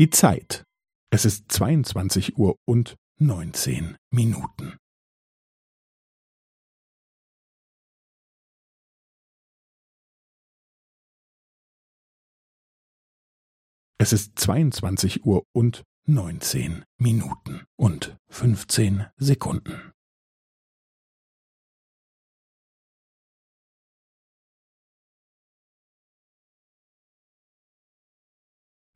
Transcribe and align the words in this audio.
Die 0.00 0.08
Zeit. 0.08 0.64
Es 1.12 1.26
ist 1.26 1.52
22 1.52 2.38
Uhr 2.38 2.56
und 2.66 2.96
19 3.18 3.96
Minuten. 4.10 4.78
Es 13.98 14.14
ist 14.14 14.38
22 14.40 15.26
Uhr 15.26 15.42
und 15.54 15.84
19 16.08 16.82
Minuten 16.98 17.66
und 17.78 18.16
15 18.30 19.04
Sekunden. 19.18 19.92